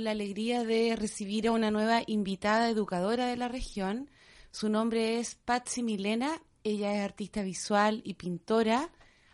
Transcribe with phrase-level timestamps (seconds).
[0.00, 4.10] la alegría de recibir a una nueva invitada educadora de la región.
[4.50, 6.40] Su nombre es Patsy Milena.
[6.64, 8.90] Ella es artista visual y pintora.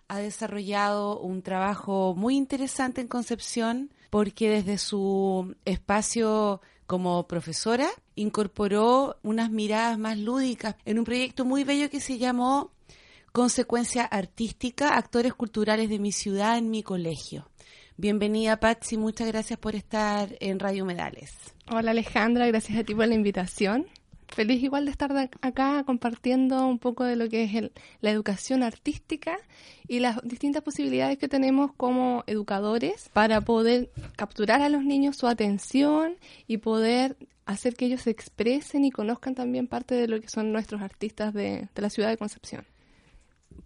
[0.08, 9.18] Ha desarrollado un trabajo muy interesante en Concepción porque desde su espacio como profesora incorporó
[9.22, 12.70] unas miradas más lúdicas en un proyecto muy bello que se llamó
[13.32, 17.48] Consecuencia Artística, Actores Culturales de mi ciudad en mi colegio.
[17.96, 21.30] Bienvenida Patsy, muchas gracias por estar en Radio Humedales.
[21.70, 23.86] Hola Alejandra, gracias a ti por la invitación.
[24.26, 27.70] Feliz igual de estar acá compartiendo un poco de lo que es
[28.00, 29.38] la educación artística
[29.86, 35.28] y las distintas posibilidades que tenemos como educadores para poder capturar a los niños su
[35.28, 36.16] atención
[36.48, 40.50] y poder hacer que ellos se expresen y conozcan también parte de lo que son
[40.50, 42.66] nuestros artistas de la ciudad de Concepción.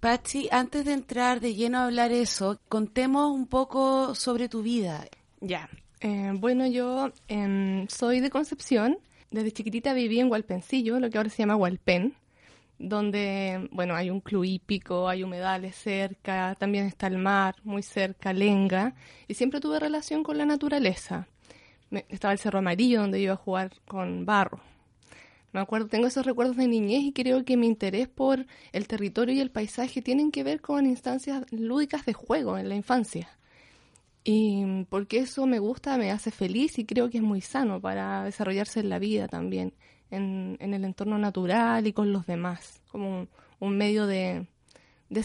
[0.00, 5.06] Patsy, antes de entrar de lleno a hablar eso, contemos un poco sobre tu vida.
[5.40, 5.68] Ya.
[6.00, 8.98] Eh, bueno, yo em, soy de Concepción.
[9.30, 12.14] Desde chiquitita viví en Hualpencillo, lo que ahora se llama Hualpen,
[12.78, 18.32] donde, bueno, hay un club hípico, hay humedales cerca, también está el mar muy cerca,
[18.32, 18.94] Lenga,
[19.26, 21.26] y siempre tuve relación con la naturaleza.
[22.08, 24.60] estaba el Cerro Amarillo, donde iba a jugar con barro.
[25.52, 29.34] Me acuerdo, tengo esos recuerdos de niñez y creo que mi interés por el territorio
[29.34, 33.28] y el paisaje tienen que ver con instancias lúdicas de juego en la infancia.
[34.24, 38.24] Y porque eso me gusta, me hace feliz y creo que es muy sano para
[38.24, 39.72] desarrollarse en la vida también,
[40.10, 43.26] en, el entorno natural y con los demás, como
[43.58, 44.46] un, medio de,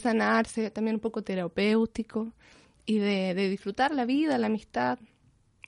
[0.02, 2.32] sanarse, también un poco terapéutico
[2.86, 5.00] y de disfrutar la vida, la amistad,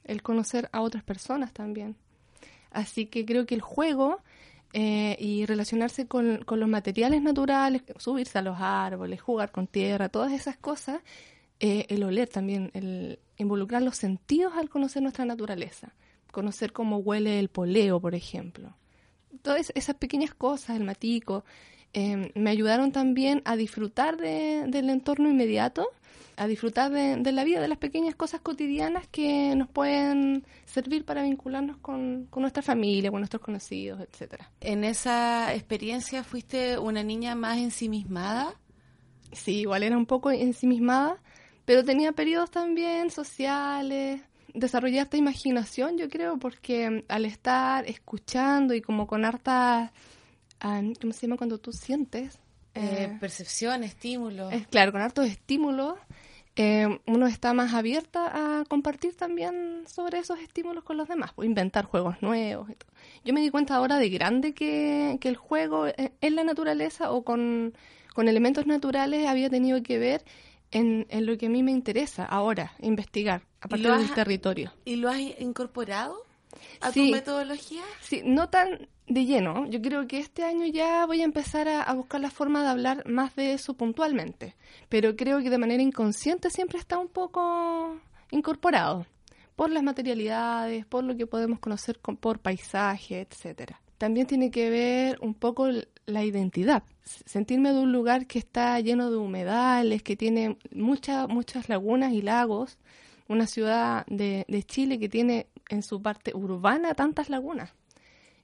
[0.05, 1.97] el conocer a otras personas también.
[2.75, 4.19] Así que creo que el juego
[4.73, 10.33] eh, y relacionarse con, los materiales naturales, subirse a los árboles, jugar con tierra, todas
[10.33, 10.99] esas cosas,
[11.61, 15.93] eh, el oler también, el involucrar los sentidos al conocer nuestra naturaleza,
[16.33, 18.75] conocer cómo huele el poleo, por ejemplo.
[19.41, 21.45] Todas esas pequeñas cosas, el matico,
[21.95, 25.89] eh, me ayudaron también a disfrutar del entorno inmediato
[26.37, 31.23] a disfrutar de, la vida, de las pequeñas cosas cotidianas que nos pueden servir para
[31.23, 34.51] vincularnos con, nuestra familia, con nuestros conocidos, etcétera.
[34.59, 38.53] ¿En esa experiencia fuiste una niña más ensimismada?
[39.31, 41.21] Sí, igual era un poco ensimismada,
[41.65, 44.21] pero tenía periodos también sociales,
[44.53, 49.93] desarrollé esta imaginación, yo creo, porque al estar escuchando y como con harta,
[50.59, 52.39] ah, ¿cómo se llama cuando tú sientes?
[52.75, 54.49] Eh, eh, percepción, estímulo.
[54.69, 55.97] claro, con hartos estímulos,
[56.57, 61.47] eh, uno está más abierta a compartir también sobre esos estímulos con los demás, pues,
[61.47, 62.69] inventar juegos nuevos.
[63.23, 67.73] Yo me di cuenta ahora de grande que, el juego en la naturaleza o con,
[68.17, 70.25] elementos naturales había tenido que ver
[70.71, 74.73] en, lo que a mí me interesa ahora, investigar, a partir del territorio.
[74.83, 76.17] ¿Y lo has incorporado
[76.81, 77.83] a tu metodología?
[78.01, 79.67] Sí, no tan de lleno.
[79.67, 83.07] Yo creo que este año ya voy a empezar a, buscar la forma de hablar
[83.07, 84.55] más de eso puntualmente,
[84.89, 87.97] pero creo que de manera inconsciente siempre está un poco
[88.31, 89.05] incorporado
[89.55, 93.79] por las materialidades, por lo que podemos conocer por paisaje, etcétera.
[93.97, 95.69] También tiene que ver un poco
[96.05, 101.69] la identidad, sentirme de un lugar que está lleno de humedales, que tiene muchas muchas
[101.69, 102.77] lagunas y lagos,
[103.29, 107.73] una ciudad de Chile que tiene en su parte urbana tantas lagunas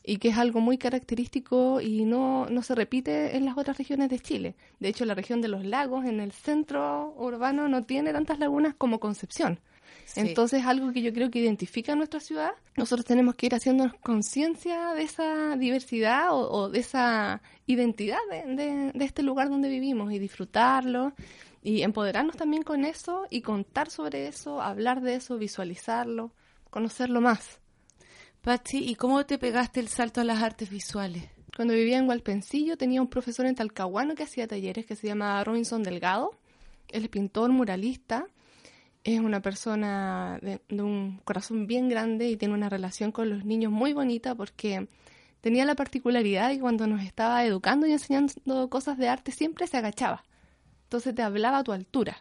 [0.04, 4.10] y que es algo muy característico y no, no se repite en las otras regiones
[4.10, 4.56] de Chile.
[4.80, 8.74] De hecho, la región de los lagos en el centro urbano no tiene tantas lagunas
[8.76, 9.60] como Concepción.
[10.16, 13.94] Entonces, algo que yo creo que identifica a nuestra ciudad, nosotros tenemos que ir haciéndonos
[14.02, 20.20] conciencia de esa diversidad o, de esa identidad de, de, este lugar donde vivimos y
[20.20, 21.14] disfrutarlo
[21.64, 26.32] y empoderarnos también con eso y contar sobre eso, hablar de eso, visualizarlo,
[26.70, 27.61] conocerlo más.
[28.42, 31.30] Patsy, ¿y cómo te pegaste el salto a las artes visuales?
[31.56, 35.44] Cuando vivía en Hualpencillo tenía un profesor en Talcahuano que hacía talleres que se llama
[35.44, 36.32] Robinson Delgado.
[36.88, 38.26] Él es pintor, muralista,
[39.04, 43.72] es una persona de, un corazón bien grande y tiene una relación con los niños
[43.72, 44.88] muy bonita porque
[45.42, 49.68] tenía la particularidad de que cuando nos estaba educando y enseñando cosas de arte siempre
[49.68, 50.24] se agachaba.
[50.86, 52.18] Entonces te hablaba a tu altura.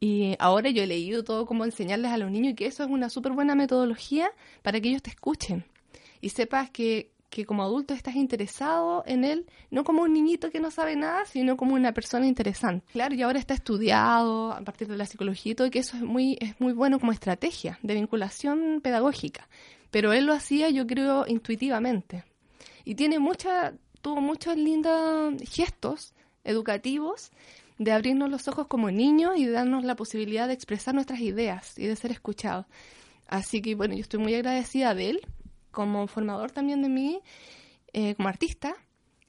[0.00, 2.90] Y ahora yo he leído todo cómo enseñarles a los niños y que eso es
[2.90, 4.30] una súper buena metodología
[4.62, 5.64] para que ellos te escuchen
[6.24, 10.58] y sepas que, que como adulto estás interesado en él, no como un niñito que
[10.58, 12.86] no sabe nada, sino como una persona interesante.
[12.92, 15.98] Claro, y ahora está estudiado a partir de la psicología y todo, y que eso
[15.98, 19.50] es muy, es muy bueno como estrategia de vinculación pedagógica.
[19.90, 22.24] Pero él lo hacía, yo creo, intuitivamente.
[22.86, 27.32] Y tiene mucha, tuvo muchos lindos gestos educativos
[27.78, 31.78] de abrirnos los ojos como niños y de darnos la posibilidad de expresar nuestras ideas
[31.78, 32.66] y de ser escuchados.
[33.26, 35.20] Así que bueno, yo estoy muy agradecida de él
[35.74, 37.20] como formador también de mí,
[37.92, 38.74] eh, como artista.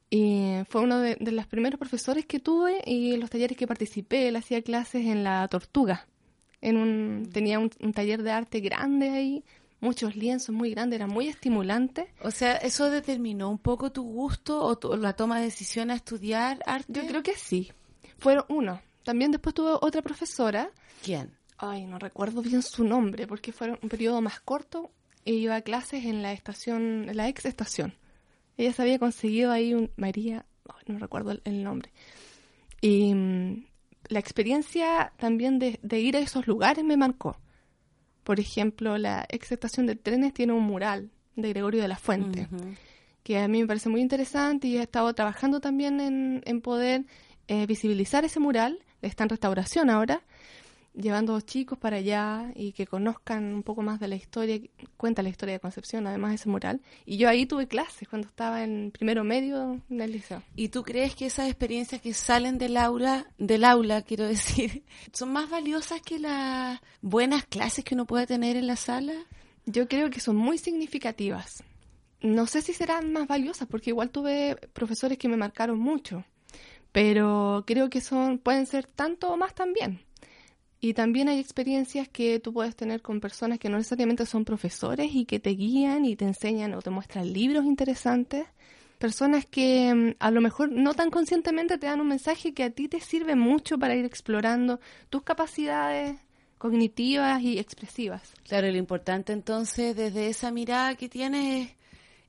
[0.09, 4.30] Y fue uno de, los primeros profesores que tuve y en los talleres que participé,
[4.30, 6.07] él hacía clases en La Tortuga.
[6.62, 9.44] En un, tenía un, taller de arte grande ahí,
[9.81, 12.07] muchos lienzos muy grandes, era muy estimulante.
[12.21, 16.62] O sea, ¿eso determinó un poco tu gusto o la toma de decisión a estudiar
[16.65, 16.94] arte?
[16.94, 17.71] Yo creo que sí.
[18.25, 18.81] Fueron uno.
[19.04, 20.72] También después tuve otra profesora.
[21.04, 21.30] ¿Quién?
[21.60, 24.89] Ay, no recuerdo bien su nombre porque fue un periodo más corto
[25.25, 27.94] e iba a clases en la estación, en la ex estación.
[28.57, 30.44] Ella se había conseguido ahí un María,
[30.88, 31.92] no recuerdo el, nombre.
[32.81, 33.63] Y mm,
[34.07, 37.38] la experiencia también de, ir a esos lugares me marcó.
[38.24, 42.48] Por ejemplo, la ex estación de trenes tiene un mural de Gregorio de la Fuente,
[43.22, 47.06] que a mí me parece muy interesante y he estado trabajando también en, en poder
[47.47, 48.80] eh, visibilizar ese mural.
[49.01, 50.24] Está en restauración ahora
[50.95, 54.59] llevando chicos para allá y que conozcan un poco más de la historia,
[54.97, 56.81] cuenta la historia de Concepción, además de ese mural.
[57.06, 60.42] Y yo ahí tuve clases cuando estaba en primero medio del liceo.
[60.56, 64.83] ¿Y tú crees que esas experiencias que salen del aula, del aula, quiero decir,
[65.13, 69.13] son más valiosas que las buenas clases que uno puede tener en la sala?
[69.65, 71.63] Yo creo que son muy significativas.
[72.21, 76.24] No sé si serán más valiosas porque igual tuve profesores que me marcaron mucho,
[76.95, 80.00] pero creo que son pueden ser tanto o más también
[80.80, 85.09] y también hay experiencias que tú puedes tener con personas que no necesariamente son profesores
[85.13, 88.45] y que te guían y te enseñan o te muestran libros interesantes.
[89.00, 92.69] Personas que mm, a lo mejor no tan conscientemente te dan un mensaje que a
[92.69, 96.19] ti te sirve mucho para ir explorando tus capacidades
[96.59, 98.33] cognitivas y expresivas.
[98.48, 101.75] Claro, lo importante entonces desde esa mirada que tienes es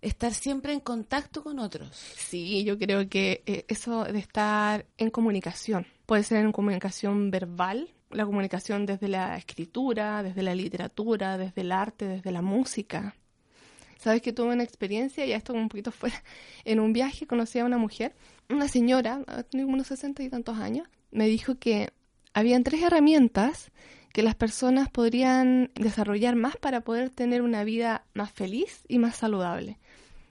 [0.03, 1.89] estar siempre en contacto con otros.
[2.17, 7.89] Sí, yo creo que eh, eso de estar en comunicación, puede ser en comunicación verbal,
[8.11, 13.17] la comunicación desde la escritura, desde la literatura, desde el arte, desde la música.
[13.99, 16.23] Sabes que tuve una experiencia, ya esto un poquito fuera,
[16.65, 18.15] en un viaje conocí a una mujer,
[18.49, 21.93] una señora, tenía unos sesenta y tantos años, me dijo que
[22.33, 23.73] habían tres herramientas
[24.13, 29.17] que las personas podrían desarrollar más para poder tener una vida más feliz y más
[29.17, 29.79] saludable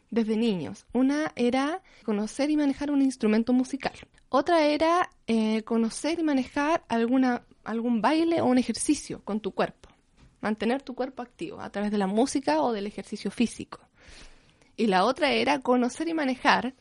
[0.10, 0.86] desde niños.
[0.94, 3.94] Una era conocer y manejar un instrumento musical.
[4.30, 9.90] Otra era eh, conocer y manejar alguna algún baile o un ejercicio con tu cuerpo.
[10.40, 13.80] Mantener tu cuerpo activo a través de la música o del ejercicio físico.
[14.78, 16.76] Y la otra era conocer y manejar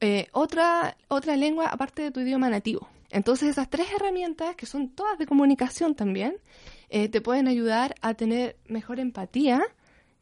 [0.00, 2.88] eh, otra, otra lengua aparte de tu idioma nativo.
[3.10, 6.36] Entonces esas tres herramientas, que son todas de comunicación también,
[6.88, 9.62] eh, te pueden ayudar a tener mejor empatía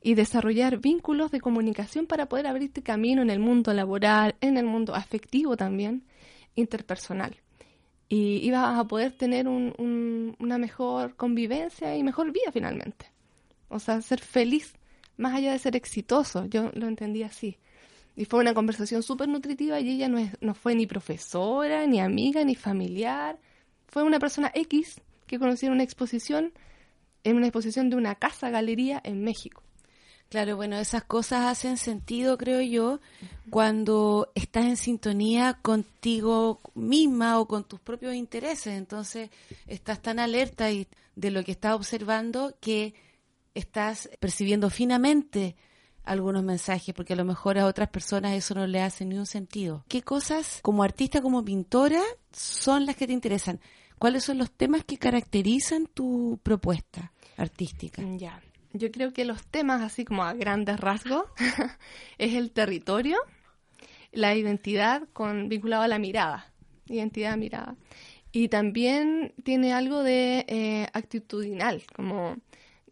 [0.02, 4.66] y desarrollar vínculos de comunicación para poder abrirte camino en el mundo laboral, en el
[4.66, 6.04] mundo afectivo también,
[6.54, 7.37] interpersonal
[8.14, 13.06] y ibas a poder tener una mejor convivencia y mejor vida finalmente.
[13.70, 14.75] O sea, ser feliz
[15.16, 17.56] más allá de ser exitoso, yo lo entendí así.
[18.14, 22.00] Y fue una conversación súper nutritiva y ella no, es, no fue ni profesora, ni
[22.00, 23.38] amiga, ni familiar.
[23.87, 26.52] Fue una persona X que conocí en una exposición,
[27.25, 29.62] en una exposición de una casa galería en México.
[30.32, 33.00] Claro, bueno, esas cosas hacen sentido, creo yo,
[33.50, 38.68] cuando estás en sintonía contigo misma o con tus propios intereses.
[38.68, 39.28] Entonces,
[39.66, 42.94] estás tan alerta y de lo que estás observando que
[43.52, 45.54] estás percibiendo finamente
[46.02, 49.26] algunos mensajes, porque a lo mejor a otras personas eso no le hace ni un
[49.26, 49.84] sentido.
[49.86, 52.00] ¿Qué cosas como artista, como pintora,
[52.32, 53.60] son las que te interesan?
[53.98, 58.02] ¿Cuáles son los temas que caracterizan tu propuesta artística?
[58.16, 58.40] Ya.
[58.73, 61.25] Yo creo que los temas, así como a grandes rasgos,
[62.19, 63.17] es el territorio,
[64.12, 66.52] la identidad con, vinculado a la mirada,
[66.87, 67.76] identidad, mirada.
[68.33, 72.37] Y también tiene algo de eh, actitudinal, como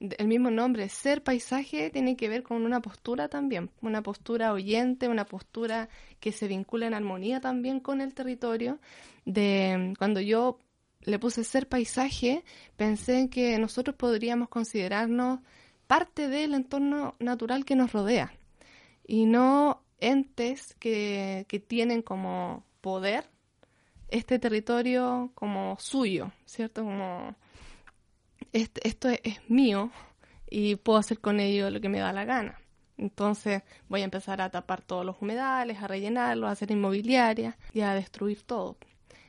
[0.01, 5.09] el mismo nombre, ser paisaje tiene que ver con una postura también, una postura oyente,
[5.09, 8.81] una postura que se vincula en armonía también con el territorio.
[9.27, 10.59] De cuando yo
[11.01, 12.45] le puse ser paisaje,
[12.77, 15.41] pensé en que nosotros podríamos considerarnos
[15.91, 18.33] parte del entorno natural que nos rodea
[19.05, 23.29] y no entes que, tienen como poder
[24.07, 26.85] este territorio como suyo, ¿cierto?
[26.85, 27.35] Como
[28.53, 29.91] esto es, mío
[30.49, 32.61] y puedo hacer con ello lo que me da la gana.
[32.97, 37.81] Entonces voy a empezar a tapar todos los humedales, a rellenarlos, a hacer inmobiliaria y
[37.81, 38.77] a destruir todo.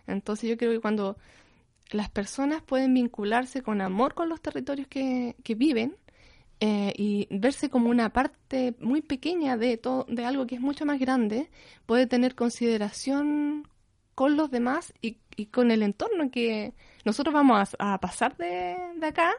[0.05, 1.17] Entonces yo creo que cuando
[1.89, 5.97] las personas pueden vincularse con amor con los territorios que, que viven,
[6.63, 10.85] eh, y verse como una parte muy pequeña de, todo, de algo que es mucho
[10.85, 11.49] más grande,
[11.87, 13.67] puede tener consideración
[14.13, 19.33] con los demás y, con el entorno que nosotros vamos a, pasar de, acá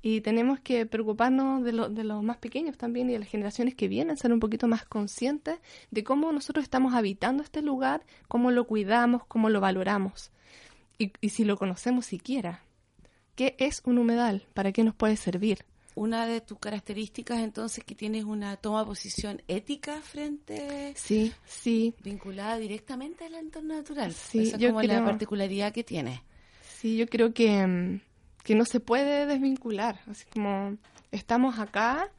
[0.00, 3.86] y tenemos que preocuparnos de, de los más pequeños también y de las generaciones que
[3.86, 5.58] vienen, ser un poquito más conscientes
[5.90, 10.30] de cómo nosotros estamos habitando este lugar, cómo lo cuidamos, cómo lo valoramos
[10.96, 12.62] y, y si lo conocemos siquiera.
[13.34, 14.46] ¿Qué es un humedal?
[14.54, 15.66] ¿Para qué nos puede servir?
[15.96, 21.94] Una de tus características entonces que tienes una toma de posición ética frente sí sí
[22.02, 26.22] vinculada directamente al entorno natural sí Esa es como la particularidad que tiene
[26.62, 28.00] sí yo creo que mm,
[28.44, 29.98] que no se puede desvincular.
[30.06, 30.76] Así como
[31.10, 32.10] estamos acá,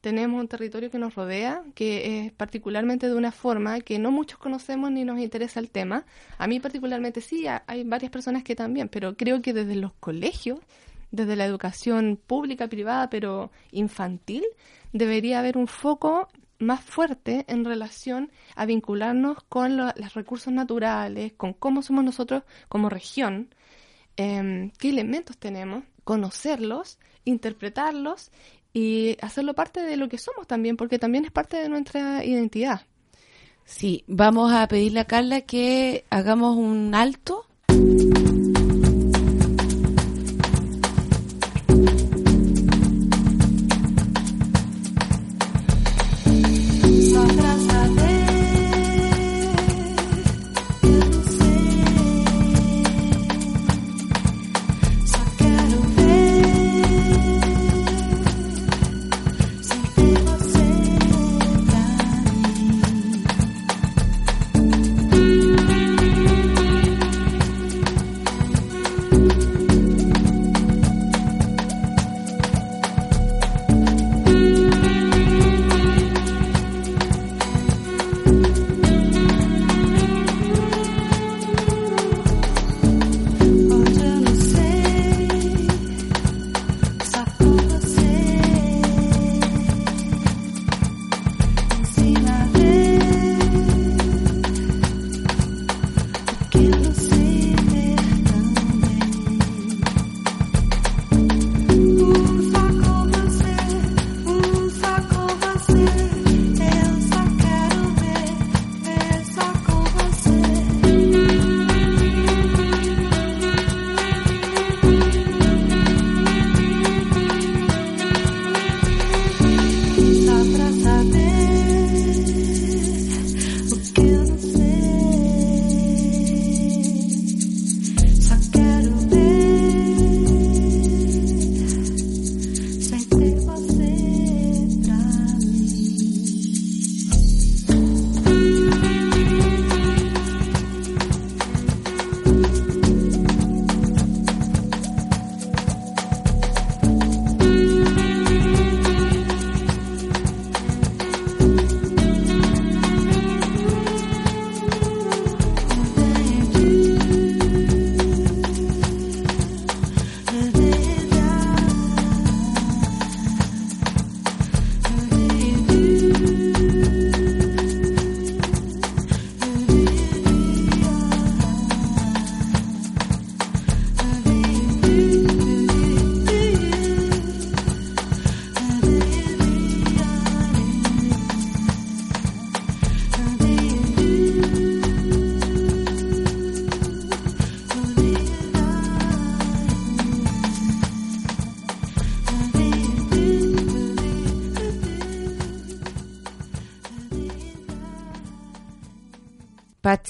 [0.00, 4.38] tenemos un territorio que nos rodea, que es particularmente de una forma que no muchos
[4.38, 6.06] conocemos ni nos interesa el tema.
[6.38, 10.60] A mí particularmente sí, hay varias personas que también, pero creo que desde los colegios,
[11.12, 14.44] desde la educación pública, privada, pero infantil,
[14.92, 16.28] debería haber un foco
[16.58, 22.88] más fuerte en relación a vincularnos con los recursos naturales, con cómo somos nosotros como
[22.88, 23.48] región,
[24.16, 28.30] Em, qué elementos tenemos, conocerlos, interpretarlos
[28.74, 32.82] y hacerlo parte de lo que somos también, porque también es parte de nuestra identidad.
[33.64, 37.46] Sí, vamos a pedirle a Carla que hagamos un alto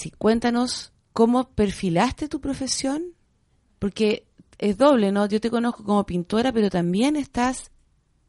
[0.02, 3.14] Patsy, cuéntanos cómo perfilaste tu profesión,
[3.78, 4.26] porque
[4.59, 5.26] es doble, ¿no?
[5.26, 7.71] Yo te conozco como pintora, pero también estás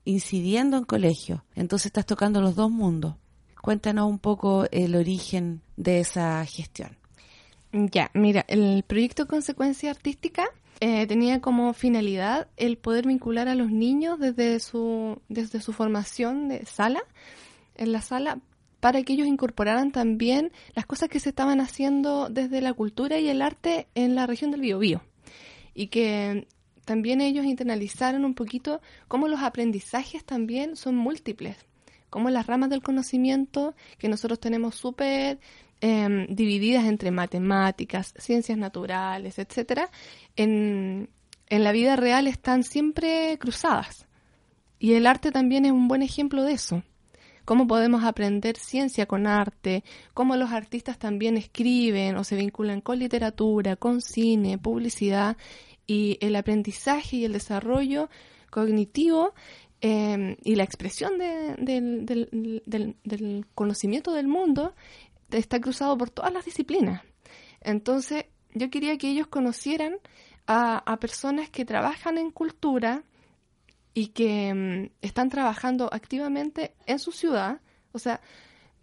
[0.06, 3.16] incidiendo en colegio, entonces estás tocando los dos mundos.
[3.62, 6.98] Cuéntanos un poco el origen de esa gestión.
[7.72, 10.44] Ya, mira, el proyecto Consecuencia Artística
[10.80, 16.50] eh, tenía como finalidad el poder vincular a los niños desde su, desde su formación
[16.50, 17.02] de sala,
[17.76, 18.40] en la sala,
[18.84, 23.30] para que ellos incorporaran también las cosas que se estaban haciendo desde la cultura y
[23.30, 25.02] el arte en la región del Biobío.
[25.74, 26.50] Y que
[26.84, 31.56] también ellos internalizaron un poquito cómo los aprendizajes también son múltiples,
[32.10, 35.40] cómo las ramas del conocimiento que nosotros tenemos súper
[35.80, 39.90] em, divididas entre matemáticas, ciencias naturales, etcétera,
[40.36, 41.10] en,
[41.48, 44.08] en la vida real están siempre cruzadas.
[44.78, 46.84] Y el arte también es un buen ejemplo de eso
[47.46, 49.84] cómo podemos aprender ciencia con arte,
[50.14, 55.38] cómo los artistas también escriben o se vinculan con literatura, con cine, publicidad
[55.86, 58.10] y el aprendizaje y el desarrollo
[58.50, 59.34] cognitivo
[59.82, 64.74] eh, y la expresión del, del, conocimiento del mundo
[65.30, 67.02] está cruzado por todas las disciplinas.
[67.60, 69.96] Entonces, yo quería que ellos conocieran
[70.48, 73.04] a, personas que trabajan en cultura
[73.94, 77.60] y que mm, están trabajando activamente en su ciudad,
[77.92, 78.22] o sea,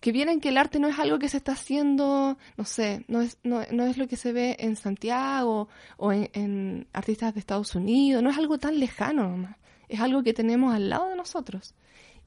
[0.01, 3.21] que vieran que el arte no es algo que se está haciendo, no sé, no
[3.21, 7.75] es, no, no es lo que se ve en Santiago o en, artistas de Estados
[7.75, 9.57] Unidos, no es algo tan lejano nomás,
[9.89, 11.75] es algo que tenemos al lado de nosotros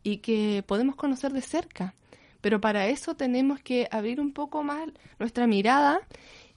[0.03, 1.95] y que podemos conocer de cerca.
[2.41, 6.01] Pero para eso tenemos que abrir un poco más nuestra mirada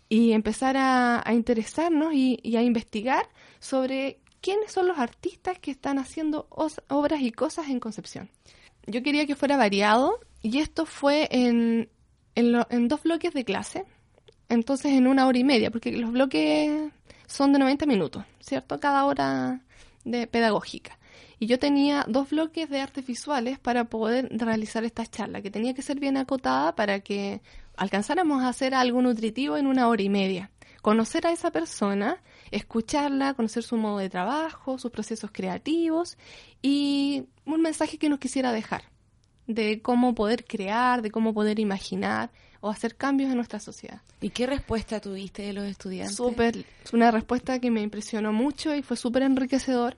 [0.08, 3.28] y empezar a, interesarnos y, a investigar
[3.60, 6.46] sobre quiénes son los artistas que están haciendo
[6.86, 8.30] obras y cosas en Concepción.
[8.86, 11.88] Yo quería que fuera variado y esto fue en,
[12.86, 13.84] dos bloques de clase,
[14.48, 16.92] entonces en una hora y media, porque los bloques
[17.26, 18.78] son de 90 minutos, ¿cierto?
[18.78, 19.62] Cada hora
[20.04, 20.96] de pedagógica.
[21.40, 25.74] Y yo tenía dos bloques de artes visuales para poder realizar esta charla, que tenía
[25.74, 27.40] que ser bien acotada para que
[27.76, 30.52] alcanzáramos a hacer algo nutritivo en una hora y media.
[30.82, 36.16] Conocer a esa persona, escucharla, conocer su modo de trabajo, sus procesos creativos
[36.62, 38.84] y un mensaje que nos quisiera dejar
[39.46, 44.00] de cómo poder crear, de cómo poder imaginar o hacer cambios en nuestra sociedad.
[44.20, 46.16] ¿Y qué respuesta tuviste de los estudiantes?
[46.16, 49.96] Súper, una respuesta que me impresionó mucho y fue súper enriquecedor.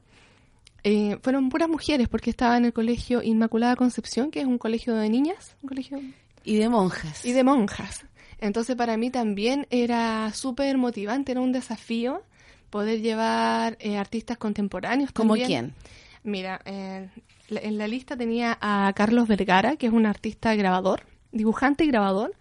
[0.84, 4.94] Eh, fueron puras mujeres porque estaba en el colegio Inmaculada Concepción, que es un colegio
[4.94, 6.00] de niñas, un colegio
[6.44, 7.24] y de monjas.
[7.24, 8.04] Y de monjas.
[8.40, 12.22] Entonces para mí también era súper motivante, era un desafío
[12.70, 15.12] poder llevar eh, artistas contemporáneos.
[15.12, 15.74] ¿Como quién?
[16.22, 17.08] Mira, eh,
[17.48, 21.02] en la lista tenía a Carlos Vergara, que es un artista grabador,
[21.32, 22.34] dibujante y grabador.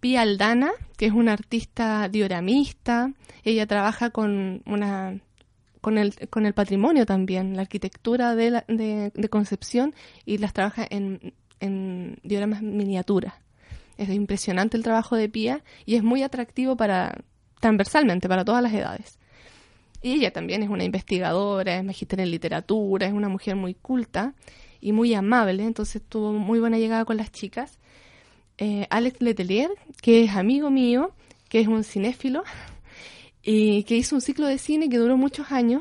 [0.00, 3.12] Pia Aldana, que es una artista dioramista.
[3.42, 5.18] Ella trabaja con una
[5.80, 11.34] con el, con el patrimonio también, la arquitectura de, de Concepción y las trabaja en
[11.64, 13.40] en dioramas miniatura.
[13.96, 17.22] Es impresionante el trabajo de Pía y es muy atractivo para
[17.60, 19.18] transversalmente para todas las edades.
[20.04, 24.34] Y ella también es una investigadora, es magíster en literatura, es una mujer muy culta
[24.78, 27.78] y muy amable, entonces tuvo muy buena llegada con las chicas.
[28.58, 29.70] Eh, Alex Letelier,
[30.02, 31.12] que es amigo mío,
[31.48, 32.44] que es un cinéfilo
[33.42, 35.80] y que hizo un ciclo de cine que duró muchos años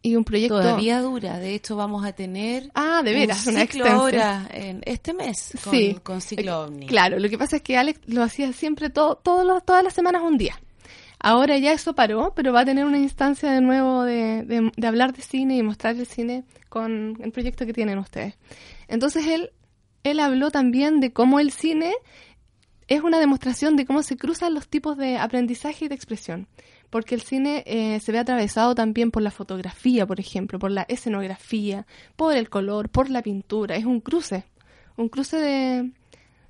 [0.00, 3.84] y un proyecto todavía dura de hecho vamos a tener ah de veras un ciclo
[3.84, 5.98] ahora en este mes con, sí.
[6.04, 9.82] con ciclo ovni claro lo que pasa es que Alex lo hacía siempre todo, todas
[9.82, 10.56] las semanas un día
[11.20, 15.12] ahora ya eso paró pero va a tener una instancia de nuevo de, de, hablar
[15.12, 18.34] de cine y mostrar el cine con el proyecto que tienen ustedes
[18.88, 19.50] entonces él
[20.04, 21.94] él habló también de cómo el cine
[22.86, 26.48] es una demostración de cómo se cruzan los tipos de aprendizaje y de expresión
[26.90, 30.82] porque el cine eh, se ve atravesado también por la fotografía, por ejemplo, por la
[30.88, 33.76] escenografía, por el color, por la pintura.
[33.76, 34.44] Es un cruce,
[34.96, 35.90] un cruce de,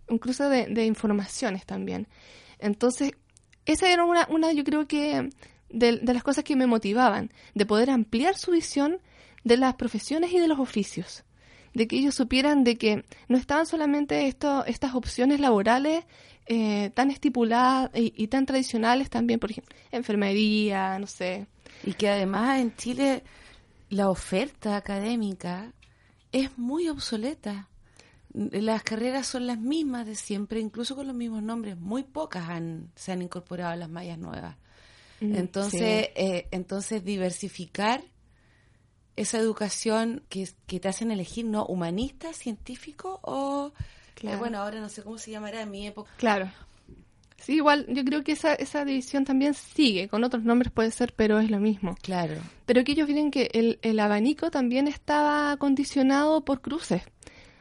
[0.09, 2.07] un cruce de, informaciones también.
[2.59, 3.13] Entonces,
[3.73, 5.31] esa era una, una yo creo que,
[5.71, 8.99] de, de, las cosas que me motivaban, de poder ampliar su visión
[9.45, 11.25] de las profesiones y de los oficios
[11.75, 16.05] de que ellos supieran de que no estaban solamente esto, estas opciones laborales
[16.47, 21.47] eh, tan estipuladas y, tan tradicionales también, por ejemplo, enfermería, no sé.
[21.85, 23.23] Y que además en Chile
[23.91, 25.73] la oferta académica
[26.33, 27.69] es muy obsoleta.
[28.33, 31.79] Las carreras son las mismas de siempre, incluso con los mismos nombres.
[31.79, 34.57] Muy pocas han, se han incorporado a las mallas nuevas.
[35.21, 38.03] Mm, entonces, eh, entonces diversificar
[39.17, 41.67] esa educación que, que te hacen elegir, ¿no?
[41.67, 43.73] Humanista, científico o
[44.23, 46.11] eh, bueno, ahora no sé cómo se llamará en mi época.
[46.17, 46.51] Claro.
[47.37, 51.15] Sí, igual yo creo que esa, esa división también sigue, con otros nombres puede ser,
[51.15, 51.97] pero es lo mismo.
[52.03, 52.35] Claro.
[52.67, 57.03] Pero que ellos miren que el, el abanico también estaba condicionado por cruces.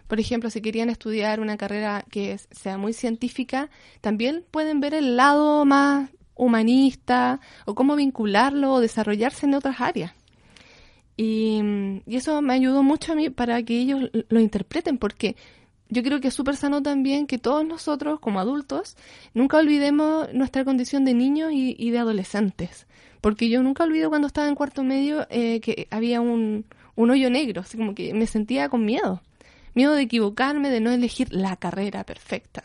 [0.08, 3.70] Por ejemplo, si querían estudiar una carrera que sea muy científica,
[4.02, 10.14] también pueden ver el lado más humanista o cómo vincularlo o desarrollarse en otras áreas.
[11.18, 11.62] Y,
[12.06, 15.36] eso me ayudó mucho a mí para que ellos lo interpreten, porque
[15.90, 18.96] yo creo que es súper sano también que todos nosotros, como adultos,
[19.34, 22.86] nunca olvidemos nuestra condición de niños y, de adolescentes.
[23.20, 26.66] Porque yo nunca olvido cuando estaba en cuarto medio eh, que había un,
[26.96, 29.22] un hoyo negro, así como que me sentía con miedo.
[29.78, 32.64] Miedo de equivocarme, de no elegir la carrera perfecta.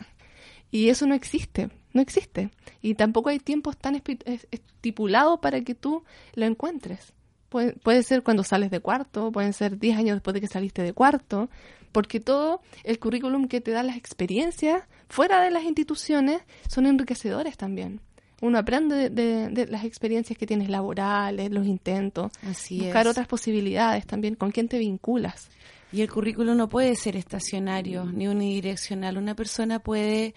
[0.71, 2.49] Y eso no existe, no existe.
[2.81, 4.01] Y tampoco hay tiempos tan
[4.49, 7.13] estipulados para que tú lo encuentres.
[7.49, 10.81] Puede, puede ser cuando sales de cuarto, pueden ser 10 años después de que saliste
[10.81, 11.51] de cuarto,
[11.91, 17.57] porque todo el currículum que te da las experiencias fuera de las instituciones son enriquecedores
[17.57, 18.01] también.
[18.41, 23.11] Uno aprende de, de las experiencias que tienes laborales, los intentos, Así buscar es.
[23.11, 25.51] otras posibilidades también, con quién te vinculas.
[25.93, 29.17] Y el currículo no puede ser estacionario ni unidireccional.
[29.17, 30.33] Una persona puede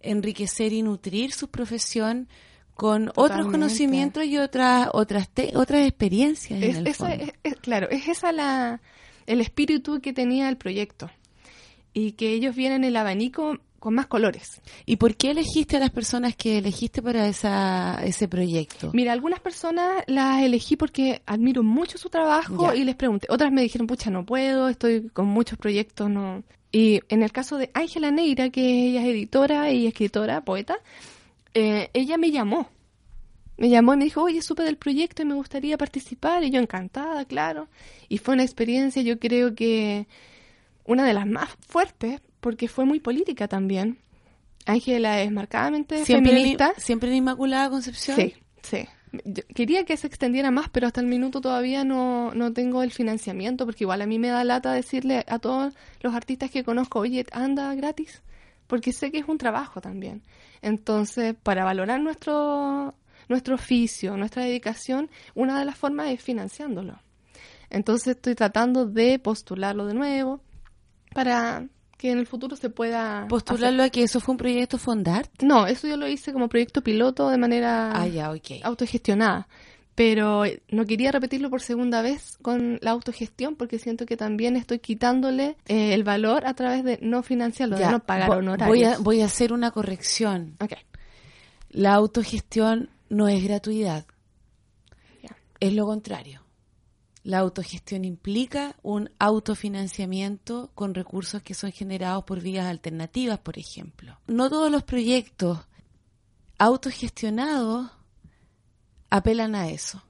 [0.00, 2.28] enriquecer y nutrir su profesión
[2.74, 6.62] con otros conocimientos y otras otras te- otras experiencias.
[6.62, 7.24] Es, en el esa- fondo.
[7.24, 8.80] es- es- claro, es esa la,
[9.26, 11.10] el espíritu que tenía el proyecto.
[11.94, 14.60] Y que ellos vienen el abanico con más colores.
[14.86, 18.90] ¿Y por qué elegiste a las personas que elegiste para esa, ese proyecto?
[18.92, 22.76] Mira, algunas personas las elegí porque admiro mucho su trabajo Ya.
[22.76, 23.26] y les pregunté.
[23.30, 26.42] Otras me dijeron, pucha, no puedo, estoy con muchos proyectos, no.
[26.72, 30.76] Y en el caso de Ángela Neira, que ella es editora y escritora, poeta,
[31.54, 32.68] eh, ella me llamó.
[33.56, 36.44] Me llamó y me dijo, oye, supe del proyecto y me gustaría participar.
[36.44, 37.68] Y yo encantada, claro.
[38.08, 40.06] Y fue una experiencia, yo creo que
[40.84, 43.98] una de las más fuertes, porque fue muy política también.
[44.66, 46.72] Ángela es marcadamente ¿Siempre en, feminista.
[46.76, 48.16] ¿Siempre en Inmaculada Concepción?
[48.16, 48.88] Sí, sí.
[49.24, 52.92] Yo quería que se extendiera más, pero hasta el minuto todavía no, no tengo el
[52.92, 57.00] financiamiento, porque igual a mí me da lata decirle a todos los artistas que conozco,
[57.00, 58.22] oye, anda gratis,
[58.66, 60.22] porque sé que es un trabajo también.
[60.60, 62.94] Entonces, para valorar nuestro,
[63.28, 67.00] nuestro oficio, nuestra dedicación, una de las formas es financiándolo.
[67.70, 70.42] Entonces, estoy tratando de postularlo de nuevo
[71.14, 71.66] para
[71.98, 73.18] que en el futuro se pueda...
[73.18, 73.28] hacer.
[73.28, 75.42] Postularlo a que eso fue un proyecto Fondart.
[75.42, 78.06] No, eso yo lo hice como proyecto piloto de manera Ah,
[78.62, 79.48] autogestionada.
[79.96, 84.54] Pero eh, no quería repetirlo por segunda vez con la autogestión porque siento que también
[84.54, 88.68] estoy quitándole eh, el valor a través de no financiarlo, de no pagar honorarios.
[88.68, 90.56] Voy a, voy a hacer una corrección.
[91.70, 94.06] La autogestión no es gratuidad,
[95.58, 96.42] es lo contrario.
[97.28, 104.18] La autogestión implica un autofinanciamiento con recursos que son generados por vías alternativas, por ejemplo.
[104.28, 105.58] No todos los proyectos
[106.56, 107.90] autogestionados
[109.10, 110.02] apelan a eso.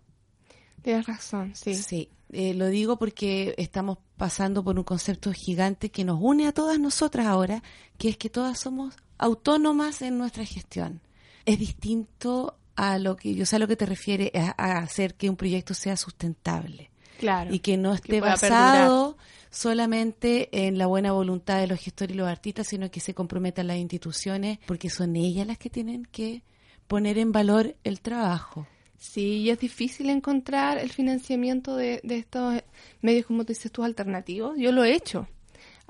[0.81, 1.75] Tienes razón, sí.
[1.75, 6.53] Sí, eh, lo digo porque estamos pasando por un concepto gigante que nos une a
[6.53, 7.65] todas nosotras ahora,
[7.97, 11.01] que es que todas somos autónomas en nuestra gestión.
[11.47, 15.17] Es distinto a lo que yo sé a lo que te refiere a, a hacer
[15.17, 17.53] que un proyecto sea sustentable Claro.
[17.53, 19.17] y que no esté pueda basado
[19.51, 23.67] solamente en la buena voluntad de los gestores y los artistas, sino que se comprometan
[23.67, 26.43] las instituciones porque son ellas las que tienen que
[26.87, 28.67] poner en valor el trabajo.
[28.99, 32.63] Sí, y es difícil encontrar el financiamiento de, de estos
[33.01, 34.57] medios, como tú dices, tus alternativos.
[34.59, 35.29] Yo lo he hecho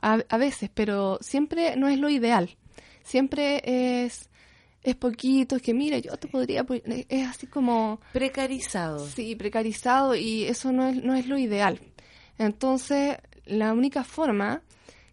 [0.01, 2.57] a, a veces, pero siempre no es lo ideal.
[3.03, 3.62] Siempre
[4.05, 4.28] es,
[4.90, 6.64] es poquito, es que mira, yo te podría,
[7.09, 9.07] es así como, Precarizado.
[9.07, 11.81] sí, precarizado y eso no es, no es lo ideal.
[12.38, 14.62] Entonces, la única forma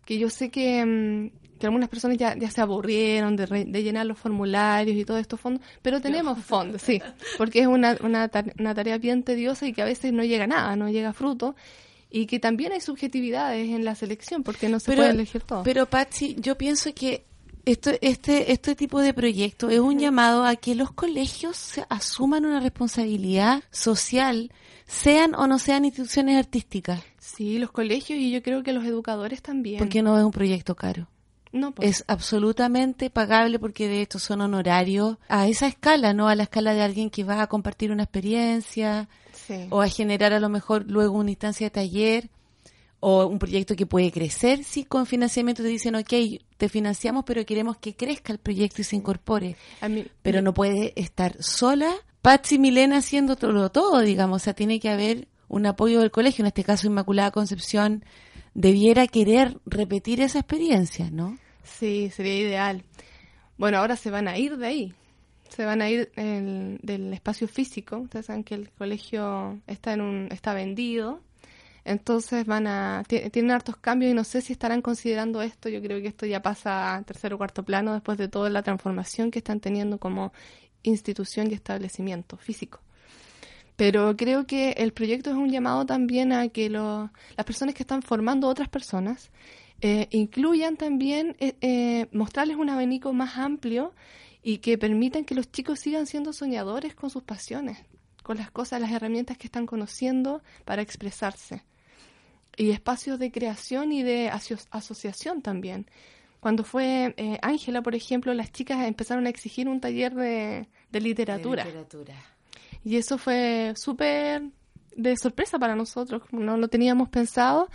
[0.05, 3.81] que yo sé que, mm, que algunas personas ya, ya se aburrieron de, re- de
[3.83, 7.01] llenar los formularios y todos estos fondos, pero tenemos fondos, sí,
[7.38, 10.75] porque es una, una, una tarea bien tediosa y que a veces no llega nada,
[10.75, 11.55] no llega fruto,
[12.11, 15.63] y que también hay subjetividades en la selección, porque no se puede elegir todo.
[15.63, 17.25] Pero Patsy, yo pienso que
[17.65, 22.45] esto, este, este tipo de proyecto es un llamado a que los colegios se asuman
[22.45, 24.51] una responsabilidad social,
[24.86, 29.41] sean o no sean instituciones artísticas, sí, los colegios y yo creo que los educadores
[29.41, 29.80] también.
[29.80, 31.08] porque no es un proyecto caro.
[31.51, 36.36] no, pues, Es absolutamente pagable porque de hecho son honorarios a esa escala, no a
[36.36, 39.67] la escala de alguien que va a compartir una experiencia sí.
[39.69, 42.30] o a generar a lo mejor luego una instancia de taller
[43.08, 46.12] o un proyecto que puede crecer, sí, con financiamiento te dicen, ok,
[46.58, 49.56] te financiamos, pero queremos que crezca el proyecto y se incorpore.
[49.82, 51.91] A mí- Pero no puede estar sola,
[52.24, 56.41] Patsy Milena haciendo todo, todo, digamos, o sea, tiene que haber un apoyo del colegio,
[56.41, 58.04] en este caso Inmaculada Concepción,
[58.56, 61.38] debiera querer repetir esa experiencia, ¿no?
[61.63, 62.84] Sí, sería ideal.
[63.58, 64.94] Bueno, ahora se van a ir de ahí.
[65.50, 67.98] Se van a ir el- del espacio físico.
[68.00, 71.22] Ustedes saben que el colegio está en un está vendido.
[71.86, 75.69] Entonces van a ti- tienen hartos cambios y no sé si estarán considerando esto.
[75.69, 78.63] Yo creo que esto ya pasa a tercer o cuarto plano después de toda la
[78.63, 80.34] transformación que están teniendo como
[80.84, 82.80] institución y establecimiento físico.
[83.76, 87.84] Pero creo que el proyecto es un llamado también a que lo- las personas que
[87.84, 89.30] están formando otras personas
[89.82, 93.93] eh, incluyan también eh, eh, mostrarles un abanico más amplio
[94.41, 97.78] y que permitan que los chicos sigan siendo soñadores con sus pasiones,
[98.24, 101.63] con las cosas, las herramientas que están conociendo para expresarse.
[102.58, 105.88] Y espacios de creación y de aso- asociación también.
[106.39, 111.02] Cuando fue eh, Ángela, por ejemplo, las chicas empezaron a exigir un taller de, de
[111.02, 111.63] literatura.
[112.84, 114.44] Y eso fue súper
[114.96, 117.70] de sorpresa para nosotros, no lo teníamos pensado.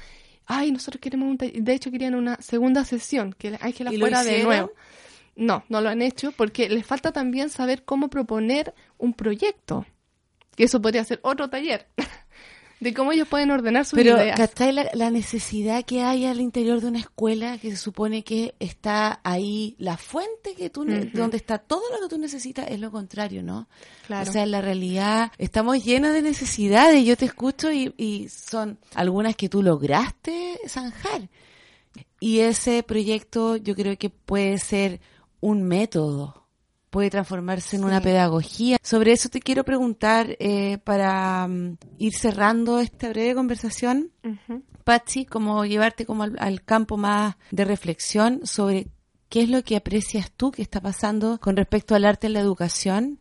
[0.47, 1.63] Ay, nosotros queremos un taller.
[1.63, 4.73] De hecho, querían una segunda sesión, que Ángela ¿Y lo fuera de nuevo.
[5.37, 9.85] No, no lo han hecho porque les falta también saber cómo proponer un proyecto.
[10.57, 11.87] Que eso podría ser otro taller.
[12.81, 14.39] de cómo ellos pueden ordenar sus Pero, ideas.
[14.39, 18.55] ¿cachai la, la necesidad que hay al interior de una escuela que se supone que
[18.59, 22.69] está ahí la fuente que tú, donde está todo lo que tú necesitas?
[22.71, 23.69] Es lo contrario, ¿no?
[24.07, 24.29] Claro.
[24.29, 27.05] O sea, en la realidad estamos llenos de necesidades.
[27.05, 31.29] Yo te escucho y, y son algunas que tú lograste zanjar.
[32.19, 35.01] Y ese proyecto yo creo que puede ser
[35.41, 36.40] un método,
[36.91, 38.77] puede transformarse en una pedagogía.
[38.83, 44.11] Sobre eso te quiero preguntar eh, para mm, ir cerrando esta breve conversación.
[44.85, 48.89] Patsy, como llevarte como al, al campo más de reflexión sobre
[49.29, 52.41] qué es lo que aprecias tú que está pasando con respecto al arte en la
[52.41, 53.21] educación,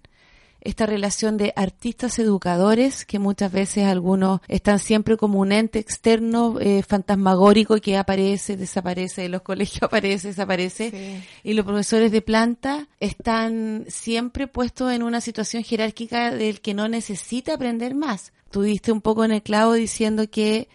[0.62, 6.58] esta relación de artistas educadores, que muchas veces algunos están siempre como un ente externo,
[6.60, 11.24] eh, fantasmagórico, que aparece, desaparece, de los colegios aparece, desaparece, Sí.
[11.50, 16.88] y los profesores de planta están siempre puestos en una situación jerárquica del que no
[16.88, 18.34] necesita aprender más.
[18.52, 20.68] Tú diste un poco en el clavo diciendo que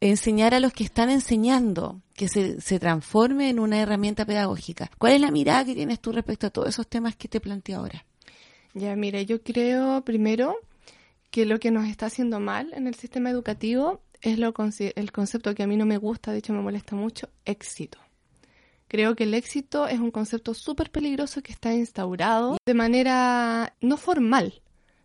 [0.00, 4.90] enseñar a los que están enseñando, que se, se transforme en una herramienta pedagógica.
[4.98, 7.78] ¿Cuál es la mirada que tienes tú respecto a todos esos temas que te planteo
[7.80, 8.04] ahora?
[8.76, 10.58] Ya, mira, yo creo primero
[11.30, 15.54] que lo que nos está haciendo mal en el sistema educativo es lo el concepto
[15.54, 17.98] que a mí no me gusta, de hecho me molesta mucho, éxito.
[18.86, 23.96] Creo que el éxito es un concepto súper peligroso que está instaurado de manera no
[23.96, 24.60] formal,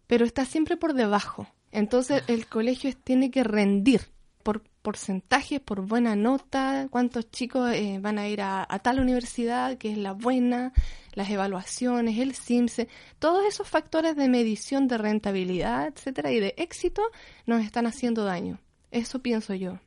[0.05, 1.47] pero está siempre por debajo.
[1.71, 4.01] Entonces el colegio tiene que rendir
[4.43, 9.93] por porcentajes, por buena nota, cuántos chicos eh, van a ir a tal universidad, que
[9.93, 10.73] es la buena,
[11.13, 12.88] las evaluaciones, el CIMSE,
[13.19, 17.02] todos esos factores de medición de rentabilidad, etcétera, y de éxito
[17.45, 18.60] nos están haciendo daño.
[18.91, 19.80] Eso pienso yo.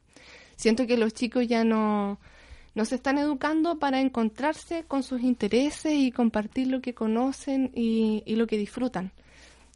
[0.57, 2.19] Siento que los chicos ya no,
[2.75, 8.23] no se están educando para encontrarse con sus intereses y compartir lo que conocen y,
[8.27, 9.13] lo que disfrutan.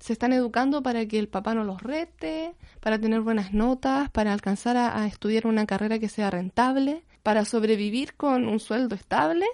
[0.00, 4.32] Se están educando para que el papá no los rete, para tener buenas notas, para
[4.32, 9.46] alcanzar a estudiar una carrera que sea rentable, para sobrevivir con un sueldo estable,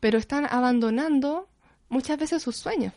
[0.00, 1.48] pero están abandonando
[1.88, 2.94] muchas veces sus sueños.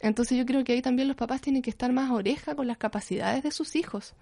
[0.00, 2.76] Entonces yo creo que ahí también los papás tienen que estar más oreja con las
[2.76, 4.14] capacidades de sus hijos.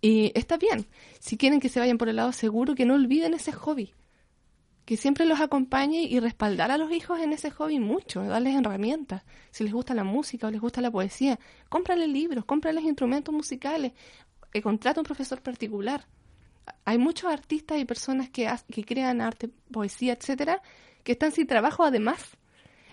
[0.00, 0.86] Y está bien,
[1.20, 3.92] si quieren que se vayan por el lado seguro, que no olviden ese hobby.
[4.84, 9.22] Que siempre los acompañe y respaldar a los hijos en ese hobby mucho, darles herramientas.
[9.50, 11.38] Si les gusta la música o les gusta la poesía,
[11.70, 13.92] cómprales libros, cómprales instrumentos musicales,
[14.52, 16.06] eh, contrata un profesor particular.
[16.84, 20.60] Hay muchos artistas y personas que, que crean arte, poesía, etcétera,
[21.04, 22.36] que están sin trabajo además.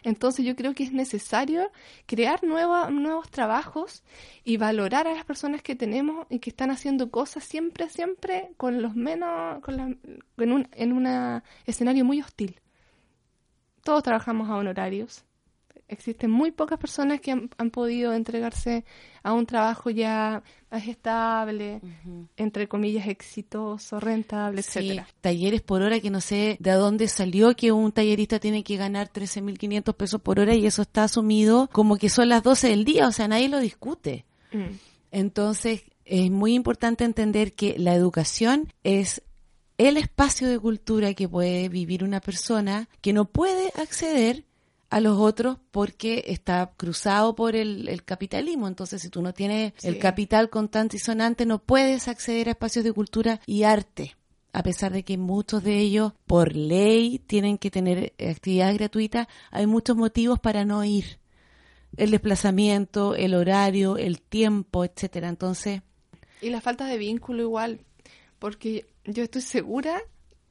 [0.03, 1.71] Entonces yo creo que es necesario
[2.07, 4.03] crear nueva- nuevos trabajos
[4.43, 8.81] y valorar a las personas que tenemos y que están haciendo cosas siempre, siempre con
[8.81, 9.95] los menos, con la-
[10.37, 12.59] en un en una escenario muy hostil.
[13.83, 15.23] Todos trabajamos a honorarios.
[15.91, 18.85] Existen muy pocas personas que han, han podido entregarse
[19.23, 21.81] a un trabajo ya más estable,
[22.37, 25.07] entre comillas, exitoso, rentable, Sí, etcétera.
[25.19, 29.11] talleres por hora que no sé de dónde salió que un tallerista tiene que ganar
[29.11, 33.07] 13.500 pesos por hora y eso está asumido como que son las 12 del día,
[33.07, 34.25] o sea, nadie lo discute.
[34.53, 34.75] Mm.
[35.11, 39.21] Entonces, es muy importante entender que la educación es
[39.77, 44.45] el espacio de cultura que puede vivir una persona que no puede acceder
[44.91, 48.67] a los otros porque está cruzado por el, el capitalismo.
[48.67, 52.83] Entonces, si tú no tienes el capital contante y sonante, no puedes acceder a espacios
[52.83, 54.17] de cultura y arte.
[54.53, 59.65] A pesar de que muchos de ellos, por ley, tienen que tener actividad gratuita, hay
[59.65, 61.21] muchos motivos para no ir
[61.97, 65.29] el desplazamiento, el horario, el tiempo, etcétera.
[65.29, 65.81] Entonces,
[66.41, 67.79] Y la falta de vínculo igual,
[68.39, 70.01] porque yo estoy segura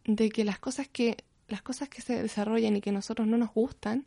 [0.04, 1.18] de que las cosas que
[1.50, 4.06] las cosas que se desarrollan y que a nosotros no nos gustan,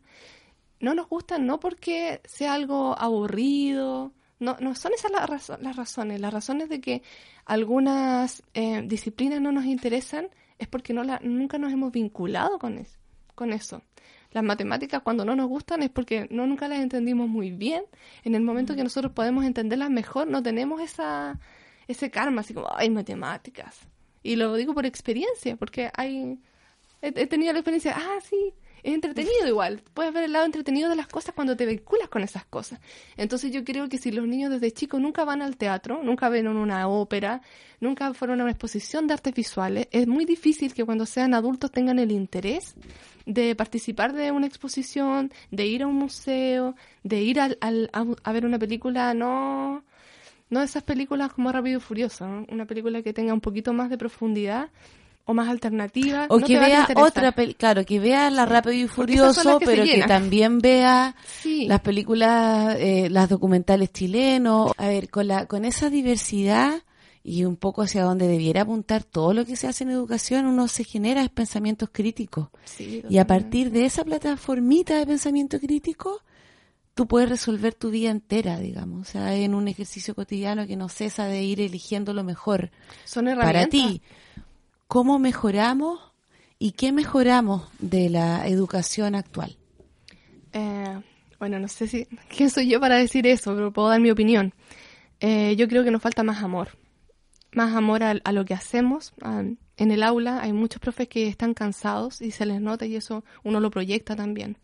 [0.80, 5.76] no nos gustan no porque sea algo aburrido, no, no son esas las, razo- las
[5.76, 6.20] razones.
[6.20, 7.02] Las razones de que
[7.46, 10.28] algunas eh, disciplinas no nos interesan
[10.58, 12.98] es porque no la, nunca nos hemos vinculado con, es-
[13.34, 13.82] con eso.
[14.32, 17.84] Las matemáticas cuando no nos gustan es porque no nunca las entendimos muy bien.
[18.24, 21.38] En el momento que nosotros podemos entenderlas mejor, no tenemos esa,
[21.86, 23.78] ese karma, así como, ay, matemáticas.
[24.24, 26.38] Y lo digo por experiencia, porque hay,
[27.08, 29.82] he, tenido la experiencia, ah, sí, es entretenido igual.
[29.94, 32.80] Puedes ver el lado entretenido de las cosas cuando te vinculas con esas cosas.
[33.16, 36.48] Entonces yo creo que si los niños desde chicos nunca van al teatro, nunca ven
[36.48, 37.40] una ópera,
[37.80, 41.70] nunca fueron a una exposición de artes visuales, es muy difícil que cuando sean adultos
[41.70, 42.74] tengan el interés
[43.26, 48.32] de participar de una exposición, de ir a un museo, de ir al, al- a,
[48.32, 49.82] ver una película, no,
[50.50, 53.96] no esas películas como Rápido y Furioso, una película que tenga un poquito más de
[53.96, 54.70] profundidad
[55.26, 56.26] o más alternativa.
[56.28, 59.84] O no que vea otra película, claro, que vea La Rápido y Furioso, que pero
[59.84, 61.66] que también vea Sí.
[61.66, 64.72] las películas, eh, las documentales chilenos.
[64.76, 66.82] A ver, con, la, con esa diversidad
[67.22, 70.68] y un poco hacia donde debiera apuntar todo lo que se hace en educación, uno
[70.68, 72.48] se genera pensamientos críticos.
[72.66, 76.20] Sí, Y a partir de esa plataformita de pensamiento crítico,
[76.92, 79.08] tú puedes resolver tu vida entera, digamos.
[79.08, 82.70] O sea, en un ejercicio cotidiano que no cesa de ir eligiendo lo mejor
[83.06, 83.32] Son para
[83.62, 83.70] herramientas.
[83.70, 84.02] ti.
[84.94, 85.98] ¿Cómo mejoramos
[86.56, 89.56] y qué mejoramos de la educación actual?
[90.52, 91.00] Eh,
[91.40, 94.54] bueno, no sé si quién soy yo para decir eso, pero puedo dar mi opinión.
[95.18, 96.78] Eh, yo creo que nos falta más amor.
[97.50, 99.14] Más amor a, a lo que hacemos.
[99.20, 99.42] a-
[99.76, 103.24] en el aula hay muchos profes que están cansados y se les nota y eso
[103.42, 104.58] uno lo proyecta también.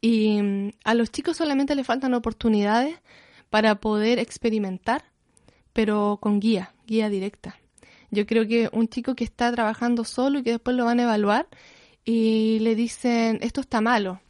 [0.00, 2.98] Y mm, a los chicos solamente les faltan oportunidades
[3.50, 5.04] para poder experimentar,
[5.72, 7.56] pero con guía, guía directa.
[8.10, 11.04] Yo creo que un chico que está trabajando solo y que después lo van a
[11.04, 11.48] evaluar
[12.04, 14.20] y le dicen, esto está malo,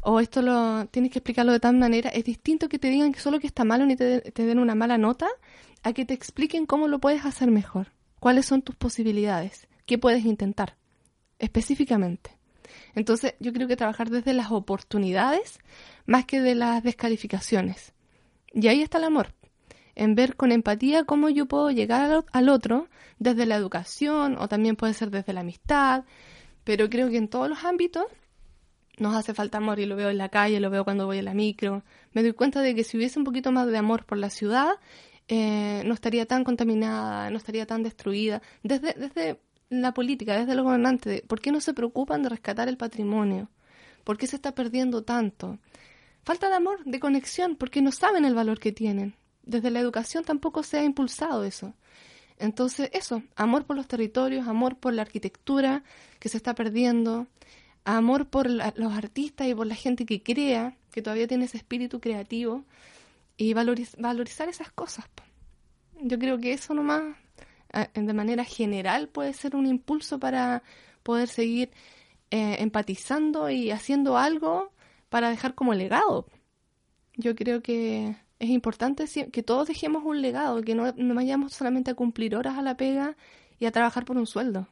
[0.00, 3.20] o esto lo tienes que explicarlo de tal manera, es distinto que te digan que
[3.20, 5.28] solo que está malo ni te, te den una mala nota,
[5.82, 10.24] a que te expliquen cómo lo puedes hacer mejor, cuáles son tus posibilidades, qué puedes
[10.24, 10.76] intentar,
[11.38, 12.36] específicamente.
[12.94, 15.58] Entonces, yo creo que trabajar desde las oportunidades
[16.06, 17.92] más que de las descalificaciones.
[18.52, 19.34] Y ahí está el amor,
[19.94, 24.76] en ver con empatía cómo yo puedo llegar al, otro desde la educación o también
[24.76, 26.04] puede ser desde la amistad,
[26.64, 28.04] pero creo que en todos los ámbitos
[28.98, 31.22] nos hace falta amor y lo veo en la calle, lo veo cuando voy a
[31.22, 31.82] la micro.
[32.12, 34.74] Me doy cuenta de que si hubiese un poquito más de amor por la ciudad,
[35.28, 38.42] eh, no estaría tan contaminada, no estaría tan destruida.
[38.62, 42.76] Desde, desde la política, desde los gobernantes, ¿por qué no se preocupan de rescatar el
[42.76, 43.48] patrimonio?
[44.04, 45.58] ¿Por qué se está perdiendo tanto?
[46.24, 49.16] Falta de amor, de conexión, porque no saben el valor que tienen.
[49.42, 51.74] Desde la educación tampoco se ha impulsado eso.
[52.38, 55.84] Entonces, eso, amor por los territorios, amor por la arquitectura
[56.18, 57.26] que se está perdiendo,
[57.84, 61.56] amor por la- los artistas y por la gente que crea, que todavía tiene ese
[61.58, 62.64] espíritu creativo,
[63.36, 65.06] y valoriz- valorizar esas cosas.
[66.00, 67.16] Yo creo que eso nomás,
[67.94, 70.62] de manera general, puede ser un impulso para
[71.02, 71.70] poder seguir
[72.30, 74.72] eh, empatizando y haciendo algo
[75.08, 76.26] para dejar como legado.
[77.16, 81.92] Yo creo que es importante que todos dejemos un legado, que no, no vayamos solamente
[81.92, 83.16] a cumplir horas a la pega
[83.60, 84.66] y a trabajar por un sueldo.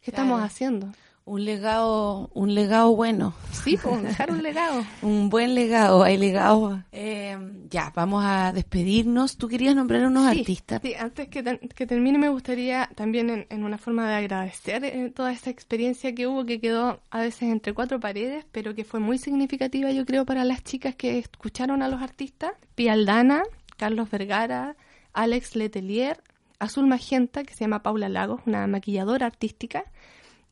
[0.00, 0.22] ¿Qué Claro.
[0.28, 0.92] estamos haciendo?
[1.28, 4.82] Un legado, un legado bueno, Sí, pues, dejar un legado.
[5.02, 6.80] un buen legado, hay legados.
[6.90, 7.36] Eh,
[7.68, 9.36] ya, vamos a despedirnos.
[9.36, 10.80] Tú querías nombrar unos Sí, artistas.
[10.82, 11.42] Sí, antes que,
[11.74, 16.14] que termine me gustaría también en, en una forma de agradecer eh, toda esta experiencia
[16.14, 20.06] que hubo, que quedó a veces entre cuatro paredes, pero que fue muy significativa yo
[20.06, 22.52] creo para las chicas que escucharon a los artistas.
[22.74, 23.42] Pia Aldana,
[23.76, 24.76] Carlos Vergara,
[25.12, 26.22] Alex Letelier,
[26.58, 29.84] Azul Magenta, que se llama Paula Lagos, una maquilladora artística,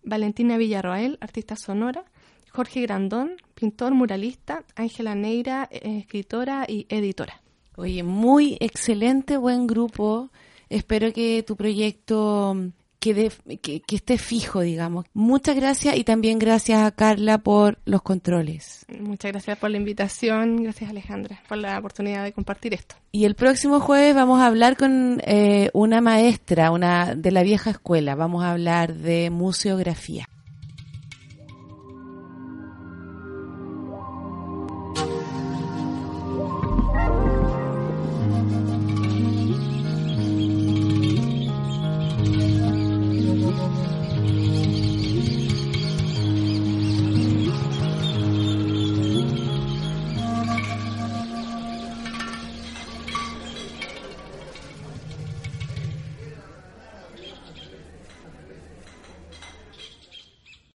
[0.07, 2.05] Valentina Villarroel, artista sonora,
[2.51, 7.43] Jorge Grandón, pintor muralista, Ángela Neira, eh, escritora y editora.
[7.77, 10.31] Oye, muy excelente, buen grupo.
[10.71, 12.57] Espero que tu proyecto
[13.15, 15.07] que esté fijo, digamos.
[15.15, 18.85] Muchas gracias y también gracias a Carla por los controles.
[19.01, 22.97] Muchas gracias por la invitación, gracias Alejandra por la oportunidad de compartir esto.
[23.13, 27.71] Y el próximo jueves vamos a hablar con eh, una maestra, una de la vieja
[27.71, 28.15] escuela.
[28.15, 30.29] Vamos a hablar de museografía.